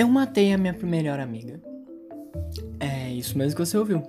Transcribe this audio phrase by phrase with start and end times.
[0.00, 1.60] Eu matei a minha melhor amiga.
[2.80, 4.02] É isso mesmo que você ouviu.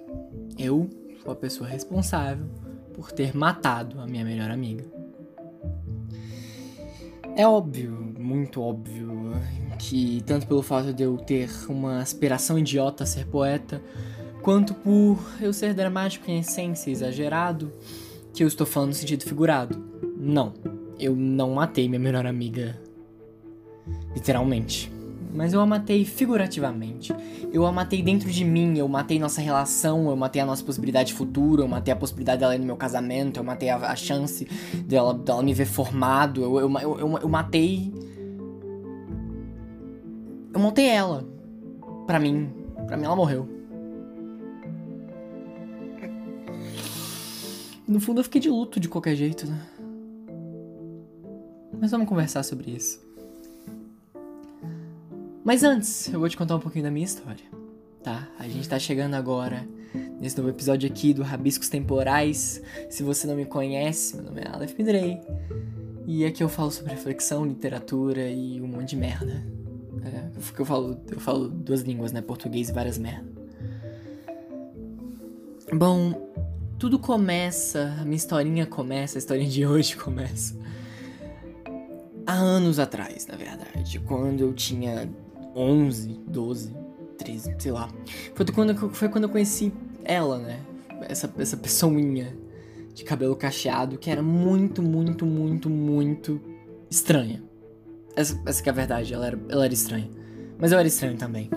[0.58, 0.90] Eu
[1.22, 2.48] sou a pessoa responsável
[2.94, 4.86] por ter matado a minha melhor amiga.
[7.36, 9.34] É óbvio, muito óbvio,
[9.78, 13.82] que tanto pelo fato de eu ter uma aspiração idiota a ser poeta,
[14.42, 17.70] quanto por eu ser dramático em essência, exagerado,
[18.34, 19.78] que eu estou falando no sentido figurado.
[20.16, 20.54] Não,
[20.98, 22.80] eu não matei minha melhor amiga
[24.16, 25.01] literalmente
[25.34, 27.14] mas eu a matei figurativamente.
[27.52, 31.14] Eu a matei dentro de mim, eu matei nossa relação, eu matei a nossa possibilidade
[31.14, 34.46] futura, eu matei a possibilidade dela ir no meu casamento, eu matei a, a chance
[34.86, 37.94] dela, dela me ver formado, eu, eu, eu, eu, eu matei.
[40.54, 41.26] Eu matei ela.
[42.06, 42.50] Pra mim.
[42.88, 43.48] Pra mim ela morreu.
[47.88, 49.62] No fundo eu fiquei de luto de qualquer jeito, né?
[51.80, 53.11] Mas vamos conversar sobre isso.
[55.44, 57.44] Mas antes, eu vou te contar um pouquinho da minha história,
[58.04, 58.30] tá?
[58.38, 59.68] A gente tá chegando agora
[60.20, 62.62] nesse novo episódio aqui do Rabiscos Temporais.
[62.90, 65.20] Se você não me conhece, meu nome é Aleph Midrey.
[66.06, 69.44] E aqui eu falo sobre reflexão, literatura e um monte de merda.
[70.04, 72.22] É, eu falo, eu falo duas línguas, né?
[72.22, 73.32] Português e várias merdas.
[75.74, 76.30] Bom,
[76.78, 80.56] tudo começa, a minha historinha começa, a historinha de hoje começa.
[82.28, 85.10] Há anos atrás, na verdade, quando eu tinha
[85.56, 86.76] 11, 12,
[87.18, 87.90] 13, sei lá.
[88.36, 89.72] Foi quando, foi quando eu conheci
[90.04, 90.60] ela, né?
[91.02, 92.36] Essa, essa pessoinha
[92.94, 96.42] de cabelo cacheado que era muito, muito, muito, muito
[96.90, 97.42] estranha.
[98.16, 100.10] Essa, essa que é a verdade, ela era, ela era estranha.
[100.60, 101.50] Mas eu era estranho também.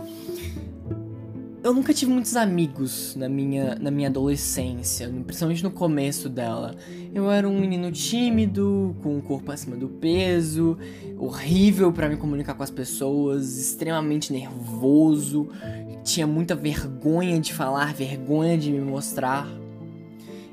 [1.65, 6.77] Eu nunca tive muitos amigos na minha, na minha adolescência, principalmente no começo dela.
[7.15, 10.77] Eu era um menino tímido, com o corpo acima do peso,
[11.17, 15.49] horrível para me comunicar com as pessoas, extremamente nervoso,
[16.05, 19.49] tinha muita vergonha de falar, vergonha de me mostrar.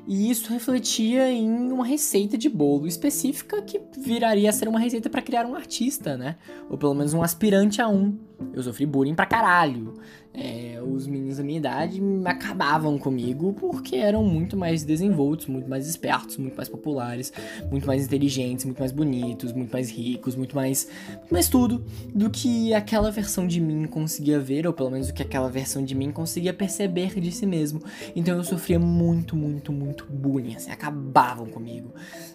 [0.06, 5.08] E isso refletia em uma receita de bolo específica que viraria a ser uma receita
[5.08, 6.36] para criar um artista, né?
[6.68, 8.18] Ou pelo menos um aspirante a um.
[8.52, 9.94] Eu sofri bullying pra caralho.
[10.34, 15.86] É, os meninos da minha idade acabavam comigo porque eram muito mais desenvoltos, muito mais
[15.86, 17.30] espertos, muito mais populares,
[17.70, 20.88] muito mais inteligentes, muito mais bonitos, muito mais ricos, muito mais,
[21.30, 21.84] mais tudo
[22.14, 25.84] do que aquela versão de mim conseguia ver, ou pelo menos do que aquela versão
[25.84, 27.82] de mim conseguia perceber de si mesmo.
[28.16, 31.90] Então eu sofria muito, muito, muito bullying, assim, acabavam comigo.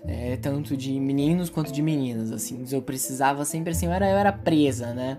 [0.05, 2.63] É, tanto de meninos quanto de meninas, assim.
[2.71, 5.17] Eu precisava sempre assim, eu era, eu era presa, né?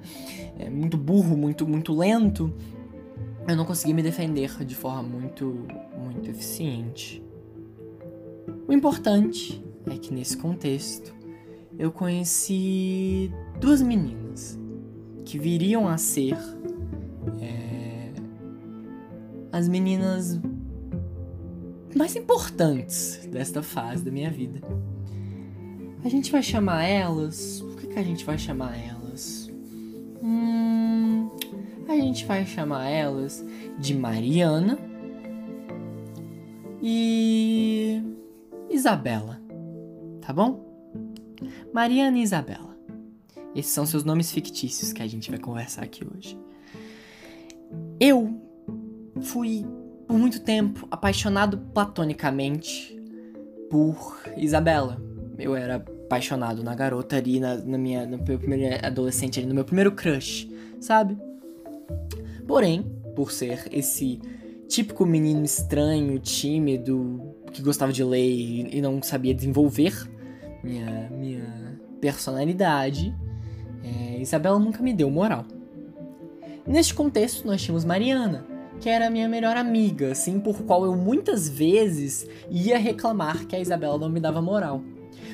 [0.58, 2.54] É, muito burro, muito, muito lento
[3.48, 5.66] eu não consegui me defender de forma muito,
[5.96, 7.22] muito eficiente.
[8.66, 11.14] O importante é que nesse contexto
[11.78, 14.58] eu conheci duas meninas
[15.24, 16.36] que viriam a ser
[17.40, 18.12] é,
[19.50, 20.38] as meninas
[21.96, 24.60] mais importantes desta fase da minha vida.
[26.04, 27.60] A gente vai chamar elas.
[27.62, 29.50] O que, que a gente vai chamar elas?
[30.22, 30.57] Hum,
[32.02, 33.44] gente vai chamar elas
[33.78, 34.78] de Mariana
[36.82, 38.02] e
[38.70, 39.40] Isabela,
[40.20, 40.66] tá bom?
[41.72, 42.76] Mariana e Isabela.
[43.54, 46.38] Esses são seus nomes fictícios que a gente vai conversar aqui hoje.
[47.98, 48.40] Eu
[49.20, 49.66] fui
[50.06, 52.96] por muito tempo apaixonado platonicamente
[53.70, 55.00] por Isabela.
[55.38, 59.54] Eu era apaixonado na garota ali, na, na minha, no meu primeiro adolescente ali, no
[59.54, 60.48] meu primeiro crush,
[60.80, 61.18] sabe?
[62.46, 62.82] Porém,
[63.14, 64.20] por ser esse
[64.68, 69.92] típico menino estranho, tímido, que gostava de ler e não sabia desenvolver
[70.62, 73.14] minha, minha personalidade,
[73.82, 75.44] é, Isabela nunca me deu moral.
[76.66, 78.44] Neste contexto, nós tínhamos Mariana,
[78.80, 83.60] que era minha melhor amiga, assim, por qual eu muitas vezes ia reclamar que a
[83.60, 84.82] Isabela não me dava moral.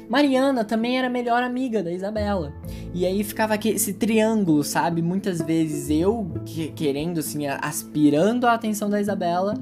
[0.09, 2.53] Mariana também era melhor amiga da Isabela.
[2.93, 5.03] E aí ficava aqui esse triângulo, sabe?
[5.03, 9.55] Muitas vezes eu que, querendo, assim, aspirando a atenção da Isabela.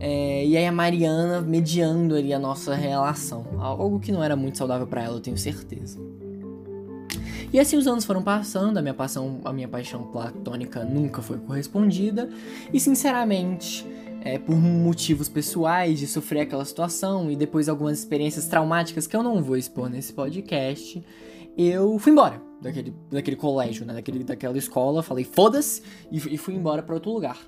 [0.00, 3.44] É, e aí a Mariana mediando ali a nossa relação.
[3.58, 5.98] Algo que não era muito saudável para ela, eu tenho certeza.
[7.52, 11.38] E assim os anos foram passando, a minha paixão, a minha paixão platônica nunca foi
[11.38, 12.28] correspondida.
[12.72, 13.86] E sinceramente,
[14.28, 19.22] é, por motivos pessoais de sofrer aquela situação e depois algumas experiências traumáticas que eu
[19.22, 21.02] não vou expor nesse podcast,
[21.58, 23.94] eu fui embora daquele, daquele colégio, né?
[23.94, 25.02] Daquele, daquela escola.
[25.02, 27.38] Falei, foda-se, e, e, fui embora para outro lugar.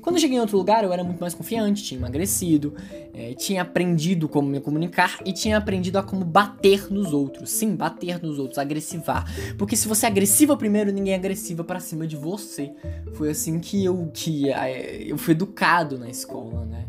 [0.00, 2.74] Quando eu cheguei em outro lugar, eu era muito mais confiante, tinha emagrecido,
[3.12, 7.50] é, tinha aprendido como me comunicar e tinha aprendido a como bater nos outros.
[7.50, 9.24] Sim, bater nos outros, agressivar.
[9.58, 12.72] Porque se você é agressiva primeiro, ninguém é agressiva para cima de você.
[13.12, 16.86] Foi assim que eu, que, é, eu fui educado na escola, né?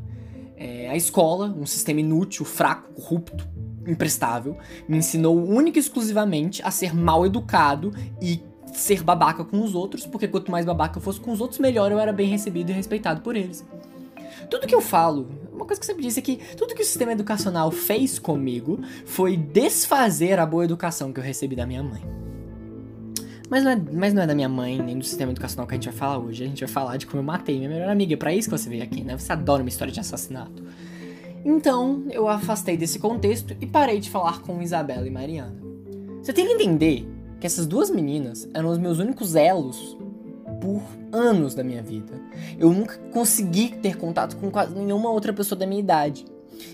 [0.56, 3.50] É, a escola, um sistema inútil, fraco, corrupto,
[3.88, 4.58] imprestável,
[4.88, 8.42] me ensinou única e exclusivamente a ser mal educado e
[8.74, 11.92] ser babaca com os outros, porque quanto mais babaca eu fosse com os outros, melhor
[11.92, 13.66] eu era bem recebido e respeitado por eles.
[14.50, 16.86] Tudo que eu falo, uma coisa que eu sempre disse é que tudo que o
[16.86, 22.02] sistema educacional fez comigo foi desfazer a boa educação que eu recebi da minha mãe.
[23.50, 25.78] Mas não, é, mas não é da minha mãe, nem do sistema educacional que a
[25.78, 26.46] gente vai falar hoje.
[26.46, 28.14] A gente vai falar de como eu matei minha melhor amiga.
[28.14, 29.18] É pra isso que você veio aqui, né?
[29.18, 30.64] Você adora uma história de assassinato.
[31.44, 35.56] Então, eu afastei desse contexto e parei de falar com Isabela e Mariana.
[36.22, 37.08] Você tem que entender
[37.40, 39.98] que essas duas meninas eram os meus únicos elos
[40.62, 42.14] por anos da minha vida.
[42.60, 46.26] Eu nunca consegui ter contato com quase nenhuma outra pessoa da minha idade.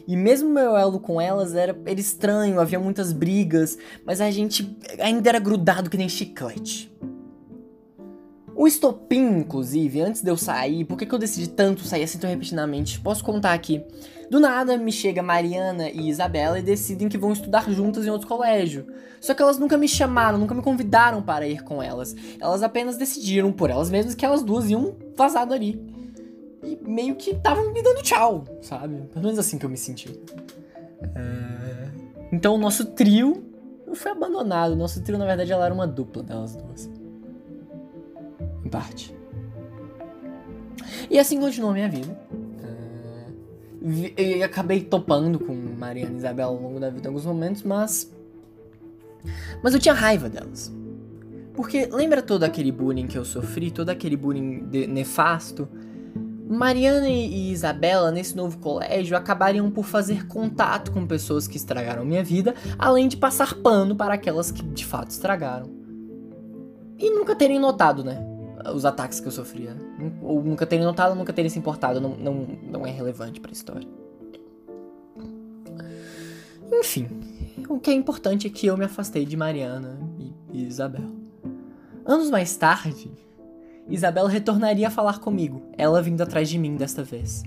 [0.05, 4.77] E mesmo meu elo com elas era, era estranho, havia muitas brigas, mas a gente
[4.99, 6.91] ainda era grudado que nem chiclete.
[8.57, 12.17] O estopim, inclusive, antes de eu sair, por que, que eu decidi tanto sair assim
[12.17, 12.99] tão repetidamente?
[12.99, 13.85] Posso contar aqui.
[14.31, 18.27] Do nada me chega Mariana e Isabela e decidem que vão estudar juntas em outro
[18.27, 18.87] colégio.
[19.21, 22.15] Só que elas nunca me chamaram, nunca me convidaram para ir com elas.
[22.41, 25.79] Elas apenas decidiram por elas mesmas que elas duas iam vazar dali.
[26.63, 29.03] E meio que estavam me dando tchau, sabe?
[29.13, 30.19] Pelo menos assim que eu me senti.
[31.13, 31.89] É...
[32.31, 33.45] Então o nosso trio
[33.93, 34.75] foi abandonado.
[34.75, 36.89] Nosso trio, na verdade, ela era uma dupla delas duas.
[38.67, 39.15] Em parte.
[41.09, 42.19] E assim continuou a minha vida
[44.17, 48.11] e acabei topando com Mariana e Isabela ao longo da vida em alguns momentos, mas.
[49.63, 50.69] Mas eu tinha raiva delas.
[51.53, 55.67] Porque lembra todo aquele bullying que eu sofri, todo aquele bullying nefasto?
[56.49, 62.23] Mariana e Isabela, nesse novo colégio, acabariam por fazer contato com pessoas que estragaram minha
[62.23, 65.69] vida, além de passar pano para aquelas que de fato estragaram.
[66.97, 68.36] E nunca terem notado, né?
[68.73, 69.75] Os ataques que eu sofria.
[70.21, 72.01] Ou nunca terem notado, nunca terem se importado.
[72.01, 72.33] Não, não,
[72.63, 73.87] não é relevante para a história.
[76.71, 77.07] Enfim,
[77.69, 79.97] o que é importante é que eu me afastei de Mariana
[80.51, 81.09] e, Isabel.
[82.05, 83.11] Anos mais tarde,
[83.89, 87.43] Isabela retornaria a falar comigo, ela vindo atrás de mim desta vez.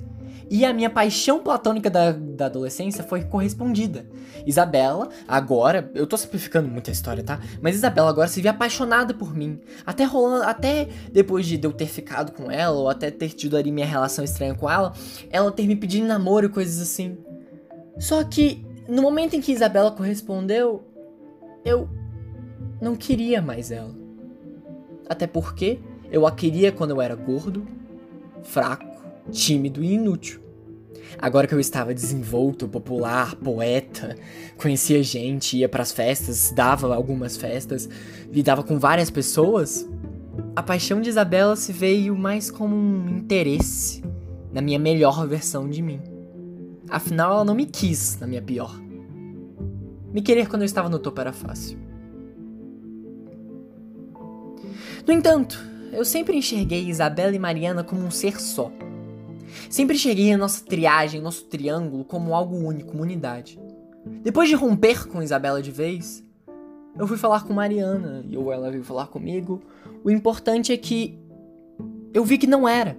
[0.51, 4.05] E a minha paixão platônica da, da adolescência foi correspondida.
[4.45, 7.39] Isabela, agora, eu tô simplificando muita história, tá?
[7.63, 9.61] Mas Isabela agora se via apaixonada por mim.
[9.87, 13.71] Até rolando, até depois de eu ter ficado com ela, ou até ter tido ali
[13.71, 14.93] minha relação estranha com ela,
[15.31, 17.17] ela ter me pedido namoro e coisas assim.
[18.01, 20.83] Só que, no momento em que Isabela correspondeu,
[21.65, 21.89] eu
[22.81, 23.95] não queria mais ela.
[25.09, 25.79] Até porque
[26.11, 27.65] eu a queria quando eu era gordo,
[28.43, 28.91] fraco
[29.31, 30.40] tímido e inútil.
[31.19, 34.17] Agora que eu estava desenvolto, popular, poeta,
[34.57, 37.89] conhecia gente, ia para as festas, dava algumas festas,
[38.31, 39.87] lidava com várias pessoas,
[40.55, 44.03] a paixão de Isabela se veio mais como um interesse
[44.53, 46.01] na minha melhor versão de mim.
[46.89, 48.81] Afinal, ela não me quis na minha pior.
[50.13, 51.79] Me querer quando eu estava no topo era fácil.
[55.07, 58.73] No entanto, eu sempre enxerguei Isabela e Mariana como um ser só
[59.69, 63.59] Sempre cheguei a nossa triagem, nosso triângulo, como algo único, uma unidade.
[64.23, 66.25] Depois de romper com Isabela de vez,
[66.99, 69.63] eu fui falar com Mariana, e ou ela veio falar comigo.
[70.03, 71.19] O importante é que
[72.13, 72.99] eu vi que não era.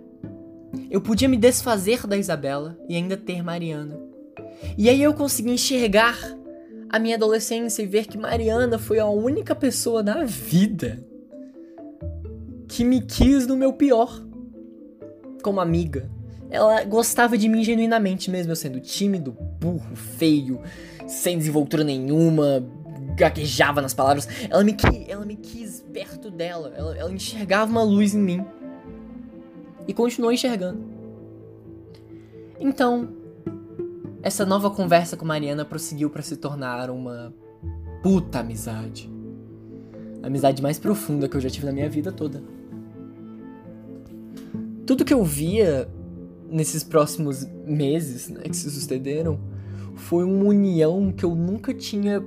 [0.89, 3.99] Eu podia me desfazer da Isabela e ainda ter Mariana.
[4.77, 6.17] E aí eu consegui enxergar
[6.89, 11.05] a minha adolescência e ver que Mariana foi a única pessoa na vida
[12.67, 14.23] que me quis no meu pior,
[15.43, 16.09] como amiga,
[16.51, 20.59] ela gostava de mim genuinamente, mesmo eu sendo tímido, burro, feio,
[21.07, 22.61] sem desenvoltura nenhuma,
[23.15, 24.27] gaguejava nas palavras.
[24.49, 24.75] Ela me,
[25.07, 28.45] ela me quis perto dela, ela, ela enxergava uma luz em mim.
[29.87, 30.83] E continuou enxergando.
[32.59, 33.09] Então,
[34.21, 37.33] essa nova conversa com Mariana prosseguiu para se tornar uma
[38.03, 39.09] puta amizade.
[40.21, 42.43] A amizade mais profunda que eu já tive na minha vida toda.
[44.85, 45.87] Tudo que eu via
[46.51, 49.39] nesses próximos meses né, que se sucederam
[49.95, 52.23] foi uma união que eu nunca tinha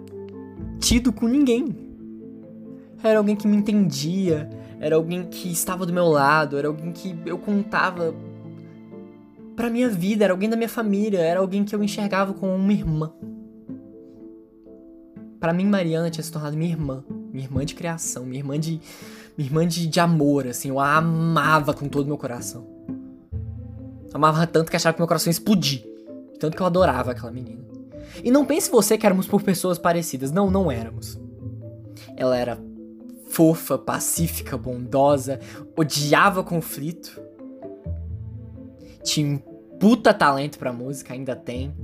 [0.80, 1.76] tido com ninguém.
[3.02, 4.48] Era alguém que me entendia,
[4.80, 8.14] era alguém que estava do meu lado, era alguém que eu contava
[9.54, 12.72] pra minha vida, era alguém da minha família, era alguém que eu enxergava como uma
[12.72, 13.12] irmã.
[15.38, 18.80] Para mim, Mariana tinha se tornado minha irmã, Minha irmã de criação, minha irmã de.
[19.36, 20.68] Minha irmã de, de amor, assim.
[20.68, 22.73] Eu a amava com todo o meu coração.
[24.14, 25.85] Amava tanto que achava que meu coração ia explodir.
[26.38, 27.64] Tanto que eu adorava aquela menina.
[28.23, 30.30] E não pense você que éramos por pessoas parecidas.
[30.30, 31.18] Não, não éramos.
[32.16, 32.59] Ela era
[33.30, 35.40] fofa, pacífica, bondosa,
[35.76, 37.21] odiava conflito.
[39.02, 39.38] Tinha um
[39.80, 41.75] puta talento pra música, ainda tem.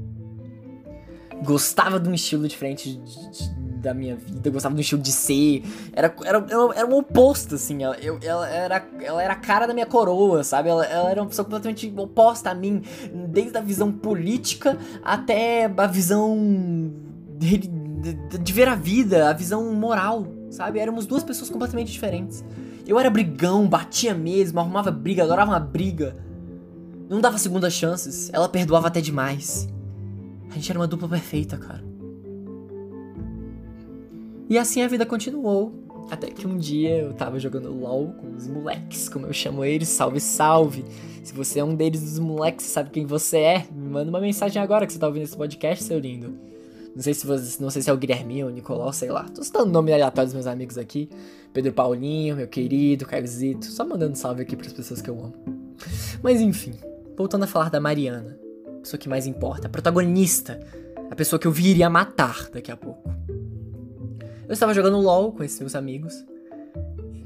[1.45, 5.65] Gostava de um estilo diferente de, de, da minha vida, gostava do estilo de ser.
[5.93, 6.45] Era, era,
[6.77, 7.83] era um oposto, assim.
[7.83, 10.69] Ela, eu, ela, era, ela era a cara da minha coroa, sabe?
[10.69, 12.83] Ela, ela era uma pessoa completamente oposta a mim,
[13.29, 16.37] desde a visão política até a visão
[17.39, 20.79] de, de, de ver a vida, a visão moral, sabe?
[20.79, 22.45] Éramos duas pessoas completamente diferentes.
[22.87, 26.17] Eu era brigão, batia mesmo, arrumava briga, adorava uma briga.
[27.09, 29.69] Não dava segundas chances, ela perdoava até demais.
[30.51, 31.90] A gente era uma dupla perfeita, cara.
[34.51, 35.73] E assim a vida continuou.
[36.11, 39.89] Até que um dia eu tava jogando LOL com os moleques, como eu chamo eles,
[39.89, 40.85] salve, salve.
[41.23, 44.61] Se você é um deles dos moleques, sabe quem você é, me manda uma mensagem
[44.61, 46.37] agora que você tá ouvindo esse podcast, seu lindo.
[46.97, 49.23] Não sei se você, não sei se é o Guilherme ou o Nicolau, sei lá.
[49.29, 51.09] Tô citando nome aleatório dos meus amigos aqui.
[51.53, 53.67] Pedro Paulinho, meu querido, Carlosito.
[53.67, 55.35] Só mandando salve aqui pras pessoas que eu amo.
[56.25, 56.73] Mas enfim,
[57.17, 58.37] voltando a falar da Mariana.
[58.67, 60.59] A pessoa que mais importa, a protagonista.
[61.09, 63.09] A pessoa que eu viria matar daqui a pouco.
[64.51, 66.27] Eu estava jogando LOL com esses meus amigos.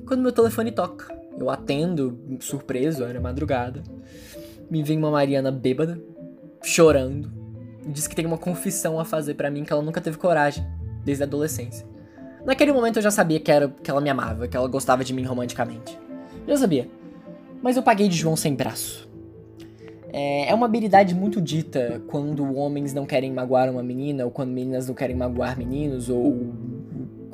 [0.06, 1.06] Quando meu telefone toca,
[1.38, 3.82] eu atendo, surpreso, era madrugada.
[4.70, 5.98] Me vem uma Mariana bêbada,
[6.62, 7.32] chorando.
[7.86, 10.66] Diz que tem uma confissão a fazer para mim que ela nunca teve coragem,
[11.02, 11.86] desde a adolescência.
[12.44, 15.14] Naquele momento eu já sabia que, era, que ela me amava, que ela gostava de
[15.14, 15.98] mim romanticamente.
[16.46, 16.90] Já sabia.
[17.62, 19.08] Mas eu paguei de João sem braço.
[20.12, 24.50] É, é uma habilidade muito dita quando homens não querem magoar uma menina, ou quando
[24.50, 26.52] meninas não querem magoar meninos, ou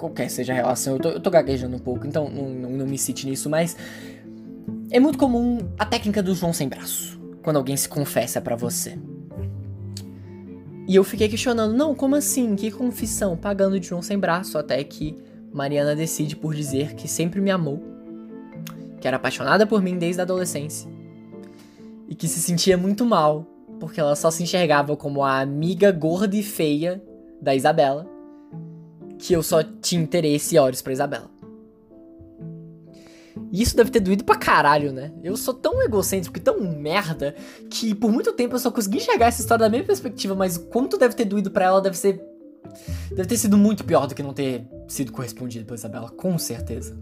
[0.01, 2.87] qualquer seja a relação, eu tô, eu tô gaguejando um pouco, então não, não, não
[2.87, 3.77] me cite nisso, mas
[4.91, 8.99] é muito comum a técnica do João sem braço, quando alguém se confessa para você.
[10.89, 12.57] E eu fiquei questionando, não, como assim?
[12.57, 13.37] Que confissão?
[13.37, 15.17] Pagando de João sem braço, até que
[15.53, 17.81] Mariana decide por dizer que sempre me amou,
[19.01, 20.91] que era apaixonada por mim desde a adolescência
[22.09, 23.47] e que se sentia muito mal,
[23.79, 27.03] porque ela só se enxergava como a amiga gorda e feia
[27.41, 28.20] da Isabela
[29.21, 31.31] que eu só tinha interesse e olhos pra Isabela.
[33.53, 35.13] E isso deve ter doído pra caralho, né?
[35.23, 37.35] Eu sou tão egocêntrico e tão merda
[37.69, 40.97] que por muito tempo eu só consegui enxergar essa história da minha perspectiva, mas quanto
[40.97, 42.21] deve ter doído para ela deve ser.
[43.11, 46.97] Deve ter sido muito pior do que não ter sido correspondido pela Isabela, com certeza.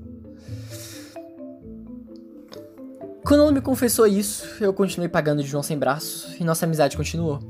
[3.24, 6.96] Quando ela me confessou isso, eu continuei pagando de João sem braço e nossa amizade
[6.96, 7.40] continuou.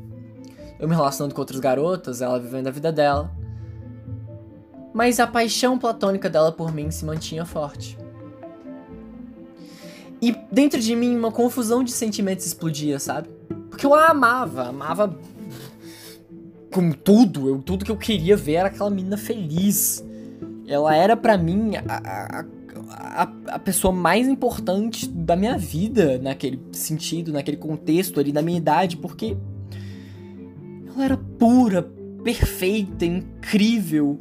[0.81, 3.38] Eu me relacionando com outras garotas, ela vivendo a vida dela
[4.93, 7.99] mas a paixão platônica dela por mim se mantinha forte.
[10.21, 13.29] E dentro de mim uma confusão de sentimentos explodia, sabe?
[13.71, 15.17] Porque eu a amava, amava
[16.73, 20.05] com tudo, eu, tudo que eu queria ver era aquela menina feliz.
[20.67, 22.45] Ela era para mim a, a,
[23.23, 28.59] a, a, pessoa mais importante da minha vida naquele sentido, naquele contexto ali da minha
[28.59, 29.37] idade, porque
[30.89, 31.83] ela era pura,
[32.23, 34.19] perfeita, incrível.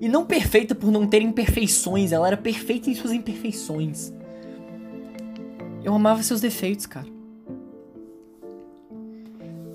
[0.00, 4.12] E não perfeita por não ter imperfeições, ela era perfeita em suas imperfeições.
[5.84, 7.06] Eu amava seus defeitos, cara.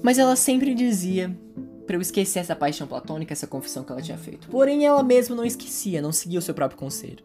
[0.02, 1.36] Mas ela sempre dizia
[1.86, 4.48] para eu esquecer essa paixão platônica, essa confissão que ela tinha feito.
[4.50, 7.24] Porém, ela mesma não esquecia, não seguia o seu próprio conselho.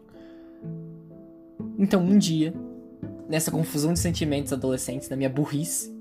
[1.77, 2.53] Então, um dia,
[3.27, 5.91] nessa confusão de sentimentos adolescentes, na minha burrice,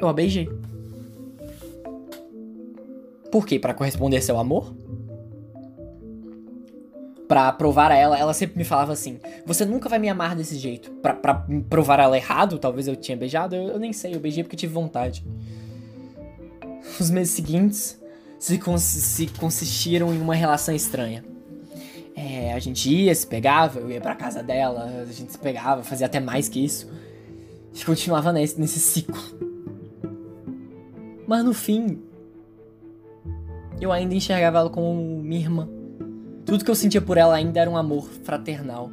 [0.00, 0.48] eu a beijei.
[3.30, 3.58] Por quê?
[3.58, 4.74] Para corresponder a seu amor?
[7.34, 10.56] Pra provar a ela, ela sempre me falava assim: Você nunca vai me amar desse
[10.56, 10.92] jeito.
[11.02, 11.12] Pra,
[11.68, 14.72] provar ela errado, talvez eu tinha beijado, eu, eu nem sei, eu beijei porque tive
[14.72, 15.26] vontade.
[17.00, 18.00] Os meses seguintes
[18.38, 21.24] se, cons se consistiram em uma relação estranha.
[22.14, 25.82] É, a gente ia, se pegava, eu ia pra casa dela, a gente se pegava,
[25.82, 26.88] fazia até mais que isso.
[27.74, 29.20] E continuava nesse, nesse ciclo.
[31.26, 32.00] Mas no fim,
[33.80, 35.68] eu ainda enxergava ela como minha irmã.
[36.44, 38.90] Tudo que eu sentia por ela ainda era um amor fraternal.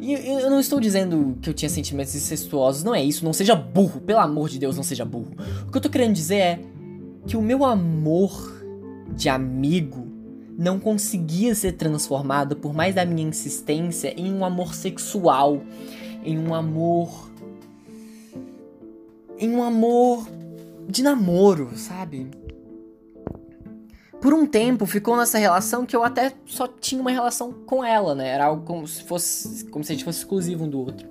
[0.00, 3.54] E eu não estou dizendo que eu tinha sentimentos incestuosos, não é isso, não seja
[3.54, 5.32] burro, pelo amor de Deus, não seja burro.
[5.66, 6.60] O que eu tô querendo dizer é
[7.26, 8.52] que o meu amor
[9.14, 10.06] de amigo
[10.58, 15.62] não conseguia ser transformado, por mais da minha insistência, em um amor sexual,
[16.24, 17.30] em um amor.
[19.38, 20.26] em um amor
[20.88, 22.30] de namoro, sabe?
[24.24, 28.14] Por um tempo ficou nessa relação que eu até só tinha uma relação com ela,
[28.14, 28.26] né?
[28.28, 29.66] Era algo como se fosse.
[29.66, 31.06] como se a gente fosse exclusivo um do outro.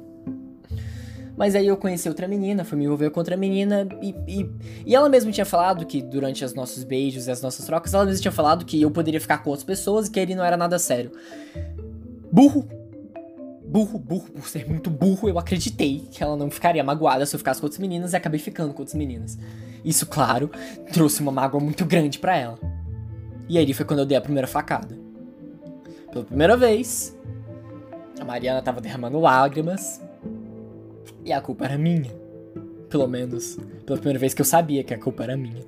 [1.37, 4.49] Mas aí eu conheci outra menina, fui me envolver com outra menina e, e,
[4.87, 8.03] e ela mesma tinha falado que durante os nossos beijos e as nossas trocas, ela
[8.03, 10.57] mesma tinha falado que eu poderia ficar com outras pessoas e que ele não era
[10.57, 11.11] nada sério.
[12.31, 12.67] Burro!
[13.63, 17.37] Burro, burro, por ser muito burro, eu acreditei que ela não ficaria magoada se eu
[17.37, 19.37] ficasse com outras meninas e acabei ficando com outras meninas.
[19.85, 20.49] Isso, claro,
[20.91, 22.82] trouxe uma mágoa muito grande para ela.
[23.47, 24.97] E aí foi quando eu dei a primeira facada.
[26.11, 27.17] Pela primeira vez,
[28.19, 30.01] a Mariana tava derramando lágrimas
[31.25, 32.11] e a culpa era minha.
[32.89, 35.63] Pelo menos, pela primeira vez que eu sabia que a culpa era minha.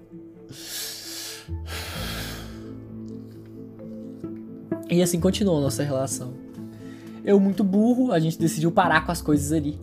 [4.90, 6.34] E assim continuou a nossa relação.
[7.24, 9.80] Eu, muito burro, a gente decidiu parar com as coisas ali.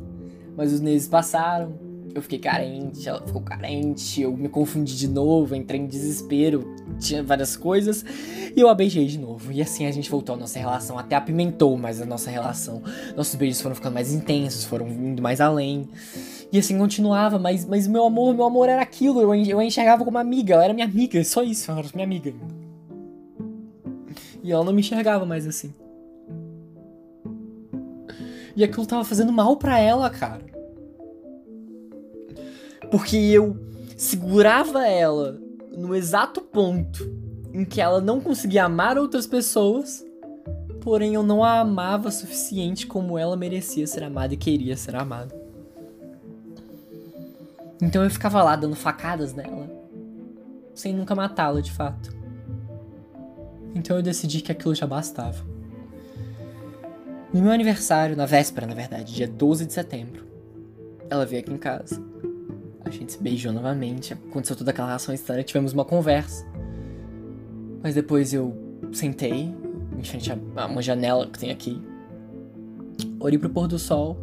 [0.56, 1.74] Mas os meses passaram,
[2.14, 7.22] eu fiquei carente, ela ficou carente, eu me confundi de novo, entrei em desespero, tinha
[7.22, 8.04] várias coisas,
[8.54, 9.50] e eu a beijei de novo.
[9.52, 12.82] E assim a gente voltou à nossa relação, até apimentou mais a nossa relação.
[13.16, 15.88] Nossos beijos foram ficando mais intensos, foram indo mais além.
[16.52, 20.04] E assim continuava, mas, mas meu amor, meu amor era aquilo, eu, eu a enxergava
[20.04, 22.34] como amiga, ela era minha amiga, só isso, ela era minha amiga.
[24.42, 25.72] E ela não me enxergava mais assim.
[28.54, 30.51] E aquilo tava fazendo mal para ela, cara.
[32.92, 33.56] Porque eu
[33.96, 35.40] segurava ela
[35.74, 37.10] no exato ponto
[37.50, 40.04] em que ela não conseguia amar outras pessoas,
[40.82, 44.94] porém eu não a amava o suficiente como ela merecia ser amada e queria ser
[44.94, 45.34] amada.
[47.80, 49.70] Então eu ficava lá dando facadas nela,
[50.74, 52.14] sem nunca matá-la de fato.
[53.74, 55.42] Então eu decidi que aquilo já bastava.
[57.32, 60.26] No meu aniversário, na véspera, na verdade, dia 12 de setembro,
[61.08, 62.11] ela veio aqui em casa.
[62.84, 66.46] A gente se beijou novamente, aconteceu toda aquela relação estranha, tivemos uma conversa.
[67.82, 68.56] Mas depois eu
[68.92, 69.54] sentei
[69.98, 71.80] em frente a uma janela que tem aqui,
[73.20, 74.18] olhei pro pôr do sol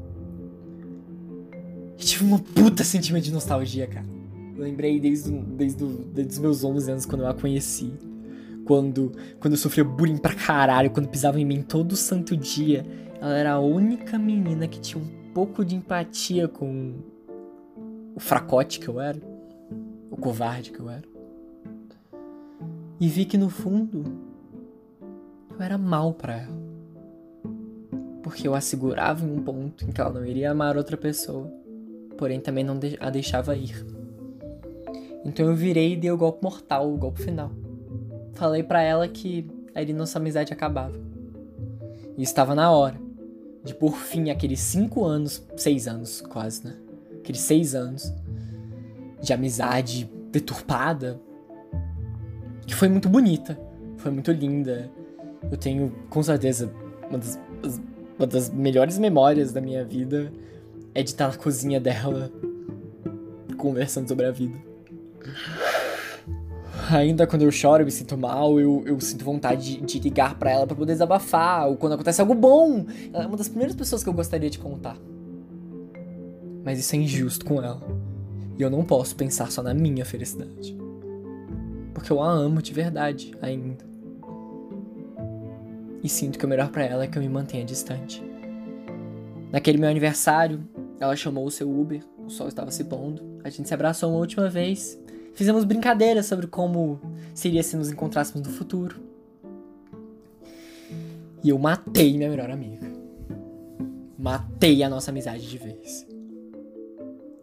[1.98, 4.06] e tive uma puta sentimento de nostalgia, cara.
[4.56, 7.94] Eu lembrei desde, desde, desde os meus 11 anos quando eu a conheci.
[8.66, 12.86] Quando, quando eu sofria bullying pra caralho, quando pisava em mim todo santo dia.
[13.22, 16.96] Ela era a única menina que tinha um pouco de empatia com
[18.20, 19.18] o fracote que eu era,
[20.12, 21.06] o covarde que eu era.
[23.00, 24.04] E vi que no fundo
[25.52, 26.60] eu era mal para ela.
[28.22, 31.50] Porque eu a segurava em um ponto em que ela não iria amar outra pessoa,
[32.18, 33.86] porém também não a deixava ir.
[35.24, 37.52] Então eu virei e dei o golpe mortal, o golpe final.
[38.34, 41.00] Falei para ela que ali nossa amizade acabava.
[42.18, 43.00] E estava na hora
[43.64, 46.89] de por fim aqueles cinco anos, seis anos quase, né?
[47.30, 48.12] Aqueles seis anos
[49.22, 51.22] de amizade deturpada,
[52.66, 53.60] que foi muito bonita,
[53.98, 54.90] foi muito linda.
[55.52, 56.72] Eu tenho, com certeza,
[57.08, 57.40] uma das,
[58.18, 60.32] uma das melhores memórias da minha vida
[60.96, 62.32] é de estar na cozinha dela,
[63.58, 64.58] conversando sobre a vida.
[66.90, 70.40] Ainda quando eu choro e me sinto mal, eu, eu sinto vontade de, de ligar
[70.40, 72.88] para ela para poder desabafar, ou quando acontece algo bom.
[73.14, 74.98] Ela é uma das primeiras pessoas que eu gostaria de contar
[76.64, 77.82] mas isso é injusto com ela.
[78.58, 80.78] E eu não posso pensar só na minha felicidade.
[81.94, 83.86] Porque eu a amo de verdade ainda.
[86.04, 88.24] E sinto que o melhor para ela é que eu me mantenha distante.
[89.52, 90.64] Naquele meu aniversário,
[91.00, 94.20] ela chamou o seu Uber, o sol estava se pondo, a gente se abraçou uma
[94.20, 95.00] última vez,
[95.34, 97.00] fizemos brincadeiras sobre como
[97.34, 98.98] seria se nos encontrássemos no futuro.
[101.44, 102.88] E eu matei minha melhor amiga.
[104.18, 106.09] Matei a nossa amizade de vez.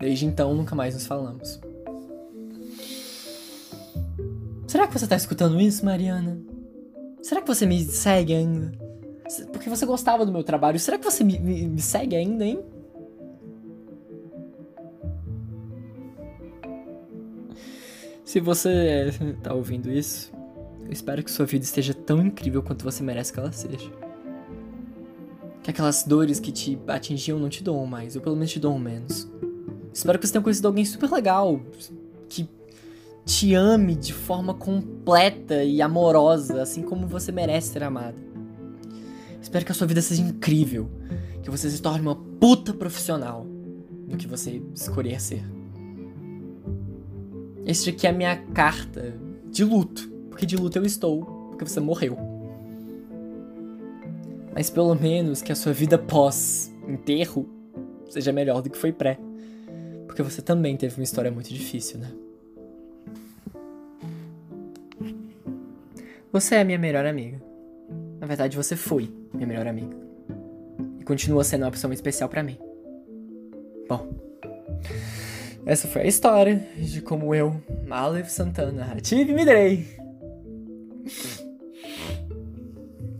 [0.01, 1.61] Desde então, nunca mais nos falamos.
[4.67, 6.39] Será que você tá escutando isso, Mariana?
[7.23, 8.73] Será que você me segue ainda?
[9.53, 10.79] Porque você gostava do meu trabalho.
[10.79, 12.63] Será que você me, me, me segue ainda, hein?
[18.25, 20.33] Se você tá ouvindo isso,
[20.85, 23.91] eu espero que sua vida esteja tão incrível quanto você merece que ela seja.
[25.63, 28.79] Que aquelas dores que te atingiam não te doam mais, ou pelo menos te doam
[28.79, 29.29] menos.
[29.97, 31.59] Espero que você tenha conhecido alguém super legal,
[32.29, 32.47] que
[33.25, 38.15] te ame de forma completa e amorosa, assim como você merece ser amada.
[39.41, 40.91] Espero que a sua vida seja incrível,
[41.43, 43.47] que você se torne uma puta profissional
[44.07, 45.43] do que você escolher ser.
[47.65, 49.15] Este aqui é a minha carta
[49.51, 52.19] de luto, porque de luto eu estou, porque você morreu.
[54.53, 57.49] Mas pelo menos que a sua vida pós enterro
[58.11, 59.19] seja melhor do que foi pré.
[60.17, 62.11] Porque você também teve uma história muito difícil, né?
[66.33, 67.39] Você é minha melhor amiga.
[68.19, 69.95] Na verdade, você foi minha melhor amiga.
[70.99, 72.57] E continua sendo uma pessoa muito especial para mim.
[73.87, 74.09] Bom,
[75.67, 77.55] essa foi a história de como eu,
[77.91, 79.87] Aleph Santana, tive me dei.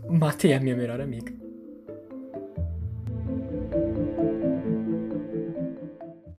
[0.09, 1.31] Matei a minha melhor amiga.